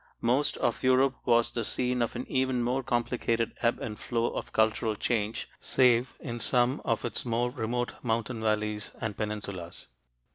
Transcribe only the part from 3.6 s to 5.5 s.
ebb and flow of cultural change,